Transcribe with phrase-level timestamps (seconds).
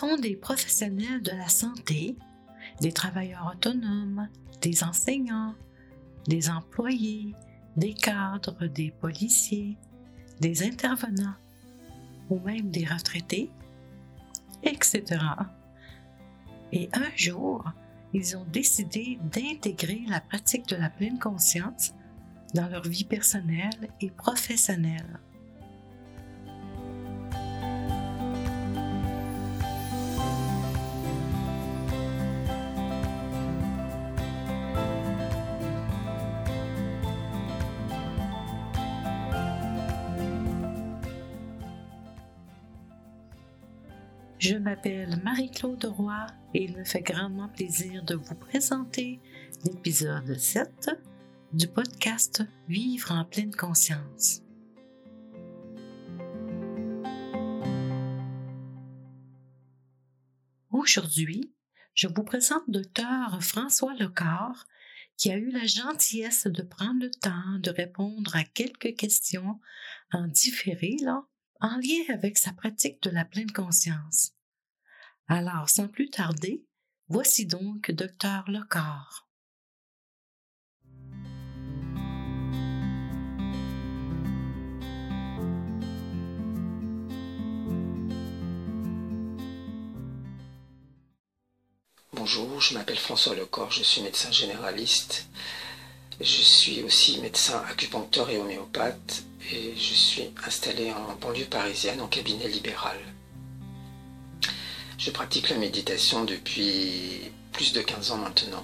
[0.00, 2.16] Sont des professionnels de la santé,
[2.80, 4.30] des travailleurs autonomes,
[4.62, 5.54] des enseignants,
[6.26, 7.34] des employés,
[7.76, 9.76] des cadres, des policiers,
[10.40, 11.34] des intervenants
[12.30, 13.50] ou même des retraités,
[14.62, 15.04] etc.
[16.72, 17.70] Et un jour,
[18.14, 21.92] ils ont décidé d'intégrer la pratique de la pleine conscience
[22.54, 25.20] dans leur vie personnelle et professionnelle.
[44.50, 49.20] Je m'appelle Marie-Claude Roy et il me fait grandement plaisir de vous présenter
[49.64, 50.90] l'épisode 7
[51.52, 54.42] du podcast Vivre en pleine conscience.
[60.72, 61.54] Aujourd'hui,
[61.94, 64.64] je vous présente Dr François Lecor
[65.16, 69.60] qui a eu la gentillesse de prendre le temps de répondre à quelques questions
[70.12, 70.96] en différé
[71.60, 74.32] en lien avec sa pratique de la pleine conscience.
[75.32, 76.64] Alors, sans plus tarder,
[77.06, 79.28] voici donc Docteur Lecor.
[92.12, 95.28] Bonjour, je m'appelle François Lecor, je suis médecin généraliste.
[96.18, 99.22] Je suis aussi médecin acupuncteur et homéopathe
[99.52, 102.98] et je suis installé en banlieue parisienne en cabinet libéral.
[105.00, 108.62] Je pratique la méditation depuis plus de 15 ans maintenant.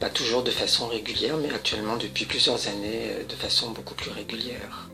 [0.00, 4.10] Pas toujours de façon régulière, mais actuellement depuis plusieurs années euh, de façon beaucoup plus
[4.10, 4.90] régulière.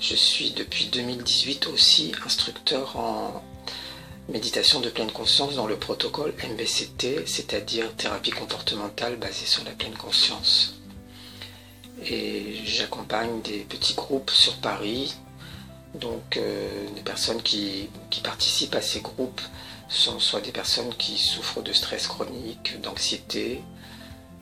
[0.00, 3.40] Je suis depuis 2018 aussi instructeur en
[4.28, 9.96] méditation de pleine conscience dans le protocole MBCT, c'est-à-dire thérapie comportementale basée sur la pleine
[9.96, 10.74] conscience
[12.04, 15.14] et j'accompagne des petits groupes sur Paris.
[16.00, 17.88] Donc euh, des personnes qui,
[18.22, 19.40] participent à ces groupes
[19.88, 23.62] sont soit des personnes qui souffrent de stress chronique, d'anxiété,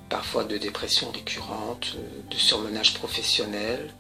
[0.09, 1.97] parfois de dépression récurrente,
[2.31, 3.93] de surmenage professionnel,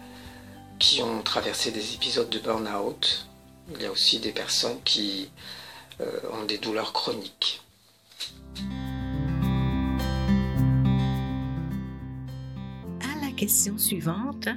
[0.78, 3.26] qui ont traversé des épisodes de burn-out.
[3.74, 5.30] Il y a aussi des personnes qui
[6.00, 7.60] euh, ont des douleurs chroniques.
[13.36, 14.48] question suivante.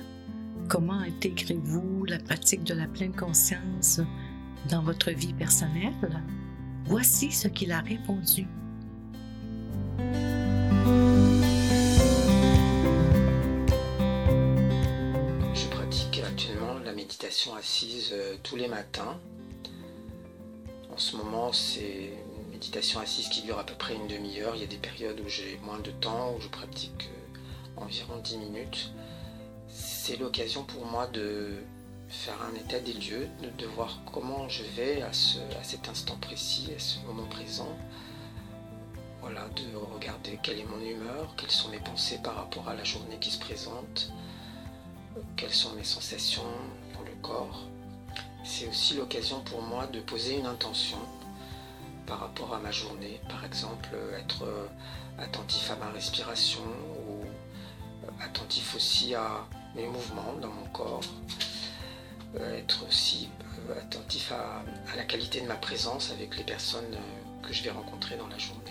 [0.69, 4.01] Comment intégrez-vous la pratique de la pleine conscience
[4.69, 6.22] dans votre vie personnelle?
[6.83, 8.45] Voici ce qu'il a répondu.
[15.53, 19.17] Je pratique actuellement la méditation assise euh, tous les matins.
[20.94, 22.11] En ce moment, c'est
[22.44, 24.53] une méditation assise qui dure à peu près une demi-heure.
[24.55, 28.17] Il y a des périodes où j'ai moins de temps, où je pratique euh, environ
[28.22, 28.91] 10 minutes.
[30.07, 31.57] C'est l'occasion pour moi de
[32.07, 33.28] faire un état des lieux,
[33.59, 37.78] de, voir comment je vais à, cet instant précis, à ce moment présent.
[39.19, 42.85] Voilà, de regarder quelle est mon humeur, quelles sont mes pensées par rapport à la
[42.85, 44.13] journée qui se présente,
[45.35, 46.53] quelles sont mes sensations
[46.94, 47.66] dans le corps.
[48.46, 51.00] C'est aussi l'occasion pour moi de poser une intention
[52.06, 54.47] par rapport à ma journée, par exemple être
[55.19, 56.63] attentif à ma respiration
[58.22, 61.01] attentif aussi à mes mouvements dans mon corps,
[62.35, 63.29] euh, être aussi
[63.69, 64.63] euh, attentif à,
[64.95, 68.38] la qualité de ma présence avec les personnes euh, que je vais rencontrer dans la
[68.38, 68.63] journée.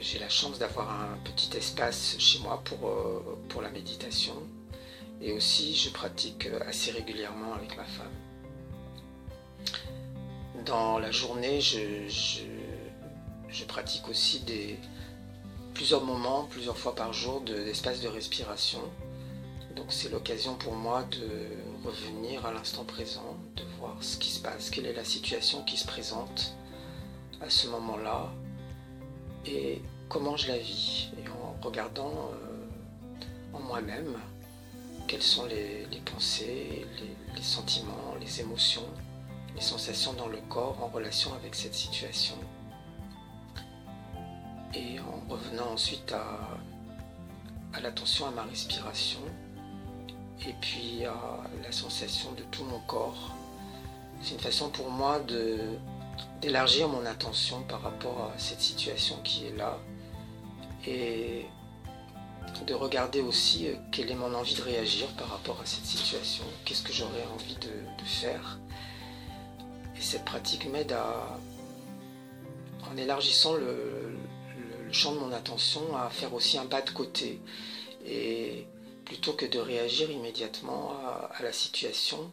[0.00, 4.34] J'ai la chance d'avoir un petit espace chez moi pour, la méditation
[5.22, 8.10] et aussi je pratique assez régulièrement avec ma femme.
[10.64, 12.44] Dans la journée, je
[13.68, 14.76] pratique aussi des,
[15.76, 18.80] plusieurs moments, plusieurs fois par jour d'espace de, respiration.
[19.76, 21.28] Donc c'est l'occasion pour moi de
[21.86, 25.76] revenir à l'instant présent, de voir ce qui se passe, quelle est la situation qui
[25.76, 26.54] se présente
[27.42, 28.32] à ce moment-là
[29.44, 31.10] et comment je la vis.
[31.18, 32.56] Et en regardant euh,
[33.52, 34.16] en moi-même
[35.06, 36.86] quelles sont les, pensées,
[37.36, 38.88] les sentiments, les émotions,
[39.54, 42.38] les sensations dans le corps en relation avec cette situation
[45.00, 49.20] en revenant ensuite à, l'attention à ma respiration
[50.46, 53.34] et puis à la sensation de tout mon corps.
[54.22, 55.58] C'est une façon pour moi de
[56.40, 59.78] d'élargir mon attention par rapport à cette situation qui est là
[60.86, 61.46] et
[62.66, 66.44] de regarder aussi euh, quelle est mon envie de réagir par rapport à cette situation,
[66.64, 68.58] qu'est-ce que j'aurais envie de, faire
[69.96, 71.38] Et cette pratique m'aide à,
[72.90, 74.05] en élargissant le,
[74.92, 77.40] champ de mon attention, à faire aussi un pas de côté.
[78.04, 78.66] Et
[79.04, 80.92] plutôt que de réagir immédiatement
[81.30, 82.32] à, la situation,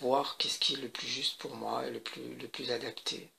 [0.00, 3.30] voir qu'est-ce qui est le plus juste pour moi et le plus, le plus adapté.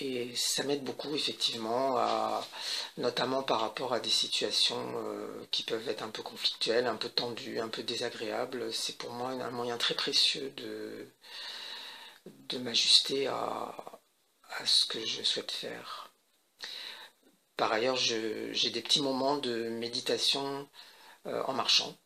[0.00, 1.98] Et ça m'aide beaucoup effectivement,
[2.98, 7.08] notamment par rapport à des situations euh, qui peuvent être un peu conflictuelles, un peu
[7.08, 8.72] tendues, un peu désagréables.
[8.74, 11.08] C'est pour moi un moyen très précieux de,
[12.26, 13.95] de m'ajuster à,
[14.64, 16.10] ce que je souhaite faire.
[17.56, 20.68] Par ailleurs, j'ai des petits moments de méditation
[21.26, 21.96] euh, en marchant.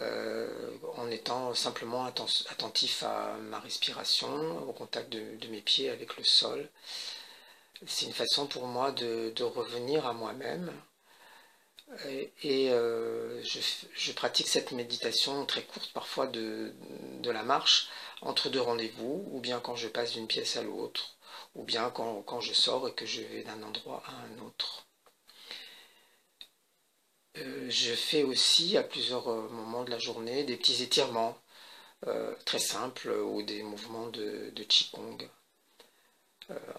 [0.00, 6.22] Euh, en étant simplement attentif à ma respiration, au contact de, mes pieds avec le
[6.24, 6.68] sol.
[7.86, 10.72] C'est une façon pour moi de, revenir à moi-même.
[12.42, 16.72] Et, euh, je, pratique cette méditation très courte, parfois de,
[17.24, 17.88] la marche,
[18.22, 21.16] entre deux rendez-vous, ou bien quand je passe d'une pièce à l'autre,
[21.54, 24.86] ou bien quand je sors et que je vais d'un endroit à un autre.
[27.38, 31.36] Euh, je fais aussi à plusieurs euh, moments de la journée des petits étirements
[32.06, 35.28] euh, très simples ou des mouvements de, de Qigong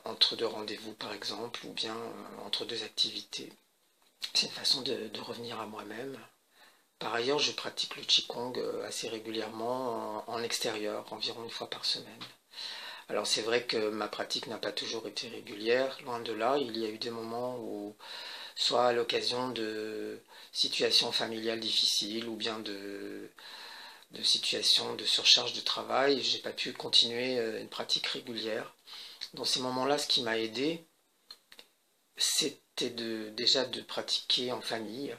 [0.04, 1.96] entre deux rendez-vous par exemple ou bien
[2.46, 3.54] entre deux activités.
[4.34, 6.20] C'est une façon de, revenir à moi-même.
[7.00, 8.54] Par ailleurs, je pratique le Qigong
[8.86, 12.20] assez régulièrement en, extérieur, environ une fois par semaine.
[13.12, 16.78] Alors c'est vrai que ma pratique n'a pas toujours été régulière, loin de là, il
[16.78, 17.94] y a eu des moments où
[18.56, 20.22] soit à l'occasion de
[20.54, 23.30] situations familiales difficiles ou bien de,
[24.24, 26.22] situations de surcharge de travail.
[26.24, 28.74] J'ai pas pu continuer euh, une pratique régulière.
[29.34, 30.86] Dans ces moments-là, ce qui m'a aidé,
[32.16, 35.14] c'était déjà de pratiquer en famille.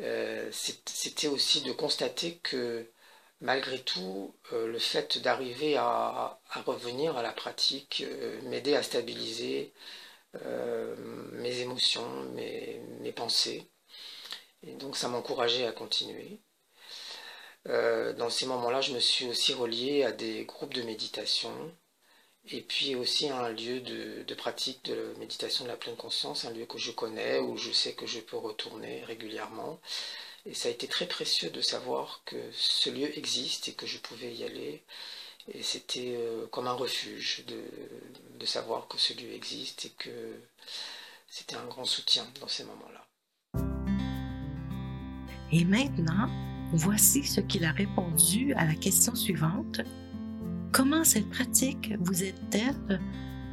[0.00, 2.90] Euh, c'était aussi de constater que
[3.40, 8.04] malgré tout, euh, le fait d'arriver à, revenir à la pratique
[8.44, 9.72] m'aidait à stabiliser
[11.32, 13.68] mes émotions, mes pensées.
[14.62, 16.40] Et donc ça m'encourageait à continuer.
[17.68, 21.52] Euh, dans ces moments-là, je me suis aussi relié à des groupes de méditation
[22.46, 26.50] et puis aussi à un lieu de, pratique de méditation de la pleine conscience, un
[26.52, 29.78] lieu que je connais, où je sais que je peux retourner régulièrement.
[30.46, 33.98] Et ça a été très précieux de savoir que ce lieu existe et que je
[33.98, 34.82] pouvais y aller.
[35.52, 37.62] Et c'était euh, comme un refuge de,
[38.38, 40.40] de savoir que ce lieu existe et que
[41.28, 43.06] c'était un grand soutien dans ces moments-là.
[45.52, 46.28] Et maintenant,
[46.72, 49.80] voici ce qu'il a répondu à la question suivante.
[50.72, 53.00] Comment cette pratique vous aide-t-elle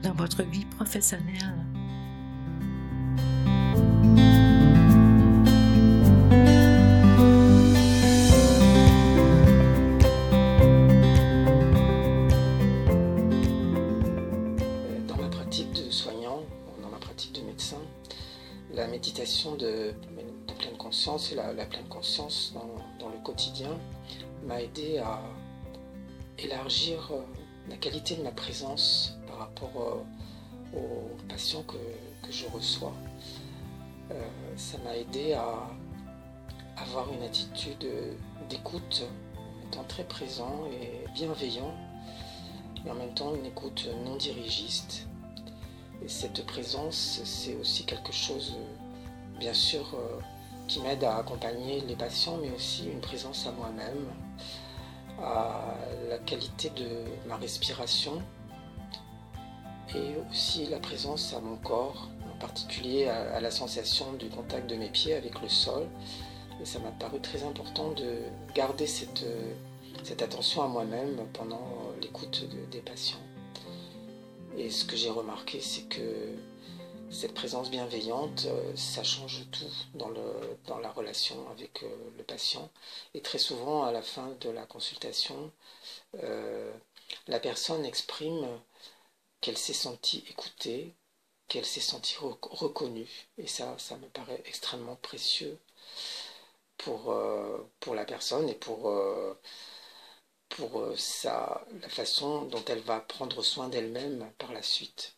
[0.03, 1.66] dans votre vie professionnelle?
[21.07, 22.53] Et la, pleine conscience
[22.99, 23.69] dans, le quotidien
[24.45, 25.21] m'a aidé à
[26.37, 27.21] élargir euh,
[27.69, 30.05] la qualité de ma présence par rapport
[30.75, 31.77] euh, aux patients que,
[32.29, 32.93] je reçois.
[34.11, 34.21] Euh,
[34.57, 35.69] ça m'a aidé à
[36.75, 37.87] avoir une attitude
[38.49, 39.07] d'écoute,
[39.65, 41.73] étant très présent et bienveillant,
[42.83, 45.07] mais en même temps une écoute non dirigiste.
[46.03, 48.57] Et cette présence, c'est aussi quelque chose,
[49.39, 49.97] bien sûr,
[50.67, 54.05] qui m'aide à accompagner les patients, mais aussi une présence à moi-même,
[55.19, 55.75] à
[56.09, 56.87] la qualité de
[57.27, 58.21] ma respiration
[59.95, 64.75] et aussi la présence à mon corps, en particulier à, la sensation du contact de
[64.75, 65.87] mes pieds avec le sol.
[66.61, 68.19] Et ça m'a paru très important de
[68.53, 69.25] garder cette,
[70.03, 71.61] cette attention à moi-même pendant
[72.01, 73.19] l'écoute des patients.
[74.57, 76.35] Et ce que j'ai remarqué, c'est que
[77.09, 80.09] cette présence bienveillante, euh, ça change tout dans,
[80.79, 82.69] la relation avec euh, le patient.
[83.13, 85.51] Et très souvent, à la fin de la consultation,
[86.23, 86.71] euh,
[87.27, 88.47] la personne exprime
[89.41, 90.93] qu'elle s'est sentie écoutée,
[91.47, 93.09] qu'elle s'est sentie reconnue.
[93.37, 95.57] Et ça, ça me paraît extrêmement précieux
[96.77, 97.13] pour,
[97.93, 98.91] la personne et pour
[101.23, 105.16] la façon dont elle va prendre soin d'elle-même par la suite.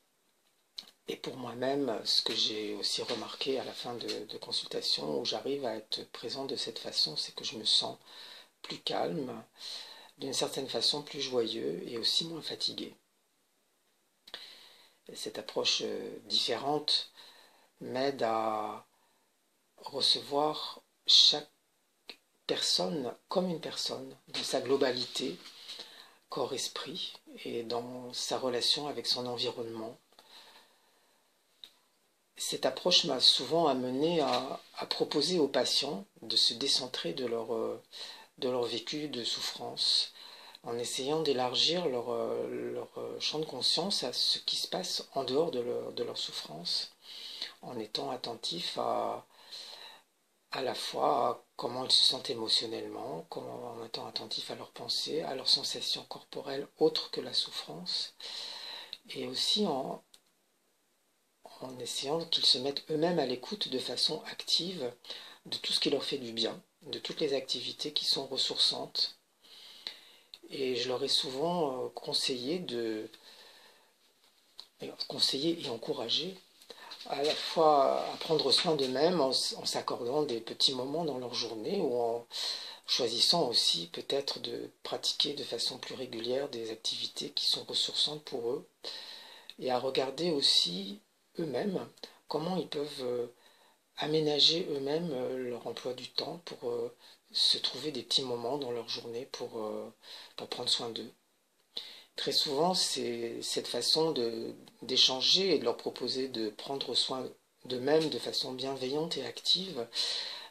[1.10, 5.66] Et pour moi-même, ce que j'ai aussi remarqué à la fin de, consultation, où j'arrive
[5.66, 7.98] à être présent de cette façon, c'est que je me sens
[8.62, 9.44] plus calme,
[10.20, 12.96] d'une certaine façon plus joyeux et aussi moins fatigué.
[15.16, 17.12] cette approche euh, différente
[17.82, 18.86] m'aide à
[19.78, 21.50] recevoir chaque
[22.46, 25.38] personne comme une personne, dans sa globalité,
[26.30, 27.13] corps-esprit
[27.46, 29.98] et dans sa relation avec son environnement.
[32.39, 37.50] Cette approche m'a souvent amené à, proposer aux patients de se décentrer de leur,
[38.41, 40.13] leur vécu de souffrance
[40.63, 42.12] en essayant d'élargir leur,
[42.48, 46.91] leur, champ de conscience à ce qui se passe en dehors de leur, de souffrance,
[47.62, 49.25] en étant attentif à,
[50.51, 55.36] à la fois comment ils se sentent émotionnellement, en étant attentifs à leurs pensées, à
[55.36, 58.15] leurs sensations corporelles autres que la souffrance,
[59.10, 60.03] et aussi en,
[61.62, 64.92] en essayant qu'ils se mettent eux-mêmes à l'écoute de façon active
[65.46, 69.18] de tout ce qui leur fait du bien, de toutes les activités qui sont ressourçantes.
[70.50, 73.10] Et je leur ai souvent euh, conseillé de
[75.08, 76.38] conseiller et encourager
[77.08, 81.80] à la fois à prendre soin d'eux-mêmes en, s'accordant des petits moments dans leur journée
[81.80, 82.25] ou en
[82.88, 88.50] choisissant aussi peut-être de pratiquer de façon plus régulière des activités qui sont ressourçantes pour
[88.50, 88.68] eux
[89.60, 91.00] et à regarder aussi
[91.39, 91.88] eux-mêmes
[92.29, 93.27] comment ils peuvent euh,
[93.98, 96.96] aménager eux-mêmes euh, leur emploi du temps pour euh,
[97.31, 99.50] se trouver des petits moments dans leur journée pour,
[100.50, 101.12] prendre soin d'eux.
[102.15, 104.13] Très souvent, cette façon
[104.81, 107.24] d'échanger et de leur proposer de prendre soin
[107.65, 109.88] d'eux-mêmes de façon bienveillante et active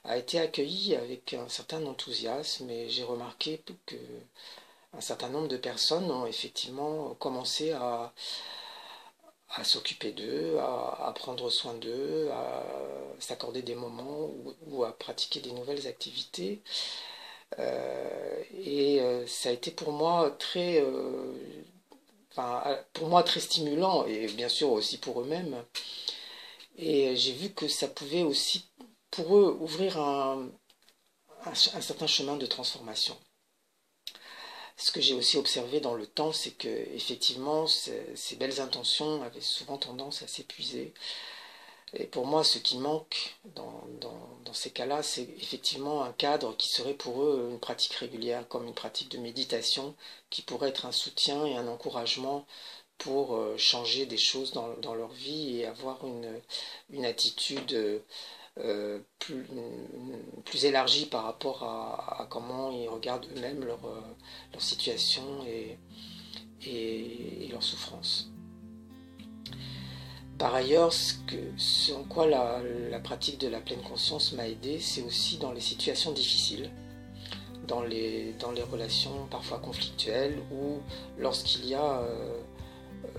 [0.04, 3.96] a été accueillie avec un certain enthousiasme et j'ai remarqué que
[4.92, 8.14] un certain nombre de personnes ont effectivement commencé à,
[9.58, 12.64] à s'occuper d'eux, à, prendre soin d'eux, à
[13.20, 14.30] s'accorder des moments
[14.66, 16.62] ou, à pratiquer des nouvelles activités.
[17.58, 21.32] Euh, et euh, ça a été pour moi très, euh,
[22.92, 25.64] pour moi très stimulant et bien sûr aussi pour eux-mêmes.
[26.76, 28.70] Et j'ai vu que ça pouvait aussi
[29.10, 30.48] pour eux ouvrir un,
[31.46, 33.16] un, certain chemin de transformation.
[34.78, 39.40] Ce que j'ai aussi observé dans le temps, c'est que effectivement ces belles intentions avaient
[39.40, 40.94] souvent tendance à s'épuiser.
[41.94, 43.82] Et pour moi, ce qui manque dans,
[44.52, 48.74] ces cas-là, c'est effectivement un cadre qui serait pour eux une pratique régulière, comme une
[48.74, 49.94] pratique de méditation,
[50.30, 52.46] qui pourrait être un soutien et un encouragement
[52.98, 56.40] pour euh, changer des choses dans, leur vie et avoir une,
[56.90, 58.02] une attitude
[58.60, 59.46] euh, plus,
[60.44, 65.78] plus, élargie par rapport à, comment ils regardent eux-mêmes leur, euh, situation et,
[67.50, 68.30] leur souffrance.
[70.38, 75.38] Par ailleurs, ce, en quoi la, pratique de la pleine conscience m'a aidé, c'est aussi
[75.38, 76.70] dans les situations difficiles,
[77.66, 80.80] dans les, dans les relations parfois conflictuelles ou
[81.18, 82.40] lorsqu'il y a euh,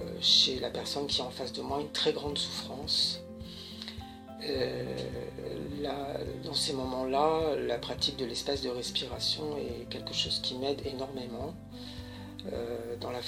[0.01, 3.21] euh, chez la personne qui est en face de moi une très grande souffrance.
[4.43, 4.95] Euh,
[6.43, 11.53] dans ces moments-là, la pratique de l'espace de respiration est quelque chose qui m'aide énormément
[13.01, 13.19] dans, la,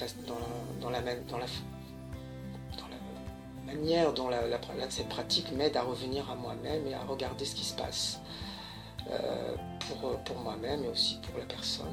[3.65, 4.29] manière dont
[4.89, 8.19] cette pratique m'aide à revenir à moi-même et à regarder ce qui se passe
[9.09, 11.87] euh, pour, pour moi-même et aussi pour la personne.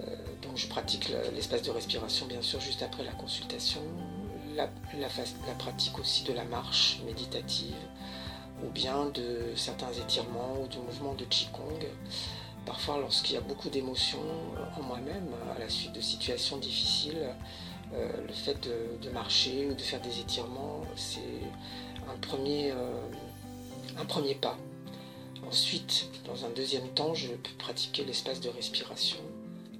[0.00, 3.82] Euh, donc je pratique l'espace de respiration bien sûr juste après la consultation,
[4.56, 4.68] la,
[5.58, 7.74] pratique aussi de la marche méditative
[8.64, 11.86] ou bien de certains étirements ou du mouvement de Qigong.
[12.64, 14.22] Parfois lorsqu'il y a beaucoup d'émotions
[14.78, 17.34] en moi-même à la suite de situations difficiles,
[17.94, 18.56] euh, le fait
[19.02, 21.20] de, marcher ou de faire des étirements, c'est
[22.08, 23.00] un premier, euh,
[23.98, 24.56] un premier pas.
[25.46, 29.18] Ensuite, dans un deuxième temps, je peux pratiquer l'espace de respiration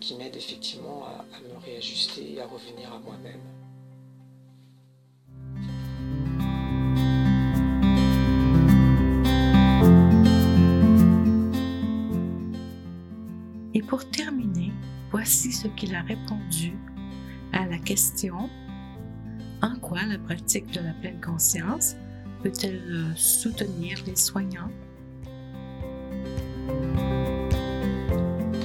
[0.00, 3.40] qui m'aide effectivement à, me réajuster et à revenir à moi-même.
[13.82, 14.72] Et pour terminer,
[15.10, 16.76] voici ce qu'il a répondu
[17.52, 18.48] à la question
[19.62, 21.94] en quoi la pratique de la pleine conscience
[22.42, 24.70] peut-elle euh, soutenir les soignants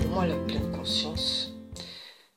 [0.01, 1.53] Pour moi, la pleine conscience,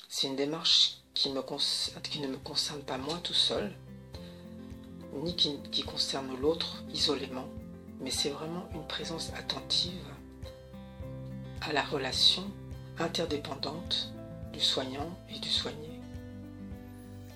[0.08, 3.72] c'est une démarche qui, ne me concerne pas moi tout seul,
[5.22, 7.48] ni qui concerne l'autre isolément,
[8.00, 10.06] mais c'est vraiment une présence attentive
[11.62, 12.44] à la relation
[13.00, 14.12] interdépendante
[14.52, 16.00] du soignant et du soigné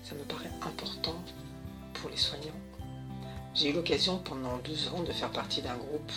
[0.05, 1.15] ça me paraît important
[1.95, 2.61] pour les soignants.
[3.55, 6.11] J'ai eu l'occasion pendant 12 ans de faire partie d'un groupe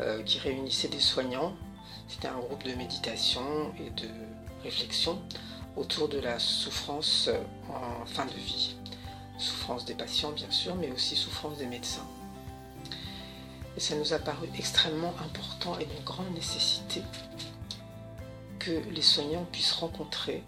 [0.00, 1.54] euh, qui réunissait des soignants.
[2.08, 4.08] C'était un groupe de méditation et de
[4.62, 5.18] réflexion
[5.76, 7.38] autour de la souffrance euh,
[7.70, 8.76] en fin de vie.
[9.38, 12.06] Souffrance des patients bien sûr, mais aussi souffrance des médecins.
[13.78, 17.02] Et ça nous a paru extrêmement important et d'une grande nécessité
[18.66, 20.42] que les soignants puissent rencontrer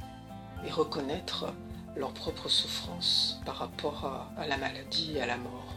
[0.66, 1.54] et reconnaître
[1.96, 5.75] leur propre souffrance par rapport à, la maladie et à la mort.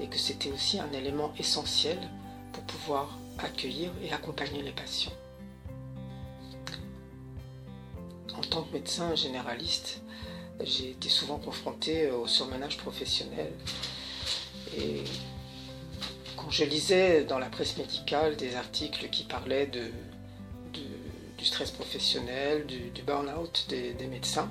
[0.00, 1.98] Et que c'était aussi un élément essentiel
[2.52, 5.12] pour pouvoir accueillir et accompagner les patients.
[8.34, 10.00] En tant que médecin généraliste,
[10.60, 13.52] j'ai été souvent confronté au surmenage professionnel.
[14.78, 15.04] Et
[16.36, 19.90] quand je lisais dans la presse médicale des articles qui parlaient de,
[21.44, 24.50] du stress professionnel, du, burn-out des, médecins,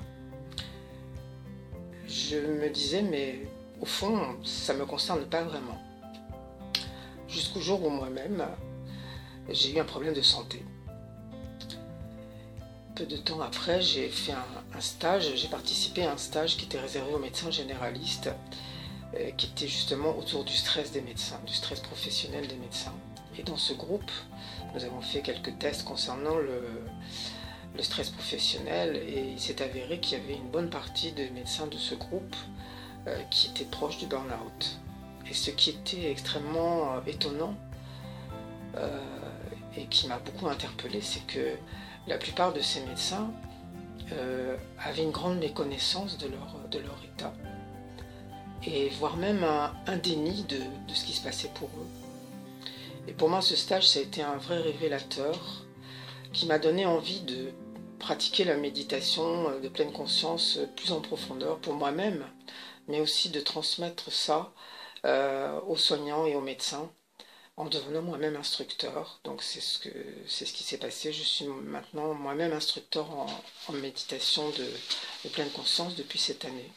[2.06, 3.40] je me disais, mais
[3.80, 5.76] au fond, ça me concerne pas vraiment.
[7.26, 8.46] Jusqu'au jour où moi-même,
[9.50, 10.62] j'ai eu un problème de santé.
[12.94, 16.78] Peu de temps après, j'ai fait un, stage, j'ai participé à un stage qui était
[16.78, 18.30] réservé aux médecins généralistes,
[19.16, 22.94] euh, qui était justement autour du stress des médecins, du stress professionnel des médecins.
[23.38, 24.10] Et dans ce groupe,
[24.74, 26.62] nous avons fait quelques tests concernant le,
[27.80, 31.76] stress professionnel et il s'est avéré qu'il y avait une bonne partie des médecins de
[31.76, 32.36] ce groupe
[33.08, 34.78] euh, qui étaient proches du burn-out.
[35.28, 37.56] Et ce qui était extrêmement euh, étonnant
[38.76, 39.00] euh,
[39.76, 41.56] et qui m'a beaucoup interpellé, c'est que
[42.06, 43.30] la plupart de ces médecins
[44.78, 47.32] avaient une grande méconnaissance de leur, de leur état
[48.66, 50.58] et voire même un, déni de
[50.94, 52.03] ce qui se passait pour eux.
[53.06, 55.64] Et pour moi, ce stage, ça a été un vrai révélateur
[56.32, 57.52] qui m'a donné envie de
[57.98, 62.26] pratiquer la méditation euh, de pleine conscience euh, plus en profondeur pour moi-même,
[62.88, 64.52] mais aussi de transmettre ça
[65.04, 66.90] euh, aux soignants et aux médecins
[67.56, 69.20] en devenant moi-même instructeur.
[69.24, 69.90] Donc c'est ce, que,
[70.26, 71.12] c'est ce qui s'est passé.
[71.12, 76.72] Je suis maintenant moi-même instructeur en, méditation de, pleine conscience depuis cette année.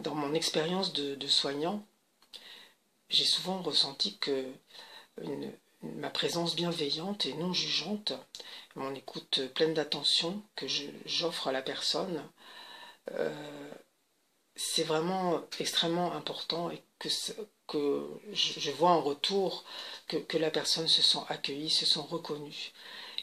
[0.00, 1.86] Dans mon expérience de, de soignant,
[3.08, 4.46] j'ai souvent ressenti que
[5.82, 8.12] ma présence bienveillante et non jugeante,
[8.74, 10.66] mon écoute pleine d'attention que
[11.06, 12.22] j'offre à la personne,
[13.12, 13.72] euh,
[14.56, 17.08] c'est vraiment extrêmement important et que,
[18.32, 19.64] je, vois en retour
[20.06, 22.72] que, la personne se sent accueillie, se sent reconnue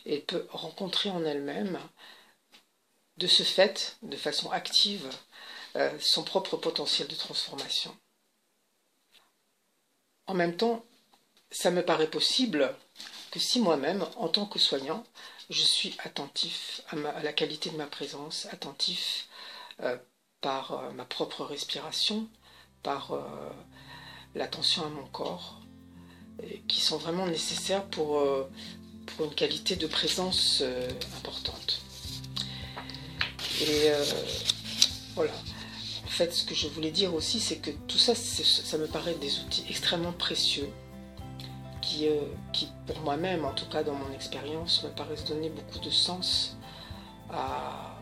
[0.05, 1.79] et peut rencontrer en elle-même,
[3.17, 5.09] de ce fait, de façon active,
[5.75, 7.95] euh, son propre potentiel de transformation.
[10.27, 10.85] En même temps,
[11.51, 12.73] ça me paraît possible
[13.31, 15.03] que si moi-même, en tant que soignant,
[15.49, 19.27] je suis attentif à, la qualité de ma présence, attentif
[19.81, 19.97] euh,
[20.41, 22.27] par euh, ma propre respiration,
[22.83, 23.21] par euh,
[24.35, 25.61] l'attention à mon corps,
[26.67, 28.23] qui sont vraiment nécessaires pour,
[29.07, 30.61] pour une qualité de présence
[31.17, 31.81] importante.
[33.59, 33.89] Et
[35.15, 35.33] voilà.
[36.05, 39.15] En fait, ce que je voulais dire aussi, c'est que tout ça, ça me paraît
[39.15, 40.69] des outils extrêmement précieux
[42.05, 42.21] euh,
[42.53, 46.57] qui, pour moi-même, en tout cas dans mon expérience, me paraissent donner beaucoup de sens
[47.29, 47.93] à,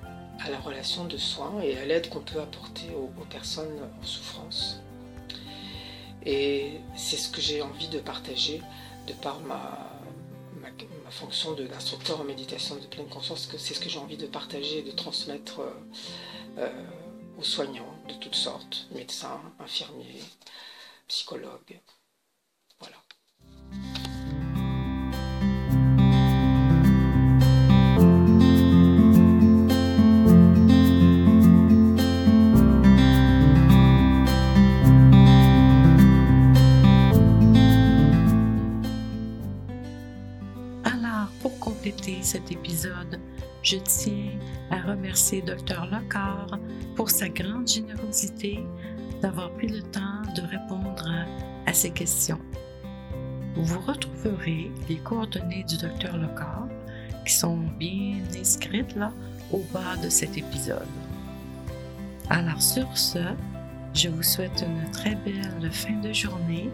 [0.50, 4.82] la relation de soins et à l'aide qu'on peut apporter aux, personnes en souffrance.
[6.26, 8.62] Et c'est ce que j'ai envie de partager
[9.08, 9.92] de par ma,
[11.12, 14.80] fonction d'instructeur en méditation de pleine conscience, que c'est ce que j'ai envie de partager
[14.80, 15.72] et de transmettre euh,
[16.58, 16.84] euh,
[17.38, 20.24] aux soignants de toutes sortes, médecins, infirmiers,
[21.08, 21.80] psychologues.
[45.46, 46.60] Dr Locard
[46.96, 48.60] pour sa grande générosité
[49.22, 51.10] d'avoir pris le temps de répondre
[51.66, 52.40] à ces questions.
[53.56, 56.68] Vous retrouverez les coordonnées du Dr Locard
[57.26, 59.12] qui sont bien inscrites là
[59.52, 60.88] au bas de cet épisode.
[62.30, 63.20] Alors sur ce,
[63.94, 66.70] je vous souhaite une très belle fin de journée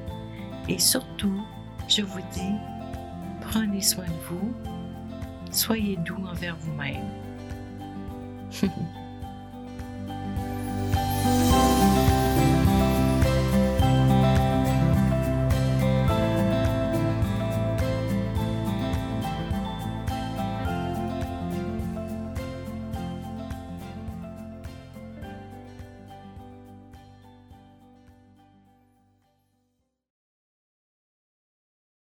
[0.67, 1.41] et surtout,
[1.87, 2.55] je vous dis,
[3.41, 4.53] prenez soin de vous
[5.51, 7.20] soyez doux envers vous-même.
[8.51, 9.00] 哼 哼